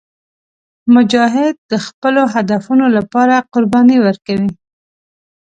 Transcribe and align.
مجاهد 0.95 1.55
د 1.71 1.73
خپلو 1.85 2.21
هدفونو 2.33 2.85
لپاره 2.97 3.35
قرباني 3.53 3.97
ورکوي. 4.05 4.51